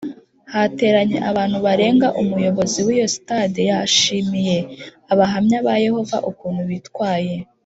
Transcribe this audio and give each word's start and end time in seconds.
Hateranye 0.53 1.17
abantu 1.29 1.57
barenga 1.65 2.07
umuyobozi 2.21 2.79
w 2.87 2.89
iyo 2.95 3.05
sitade 3.13 3.61
yashimiye 3.69 4.57
abahamya 5.11 5.57
ba 5.65 5.73
yehova 5.85 6.17
ukuntu 6.31 6.61
bitwaye 6.71 7.35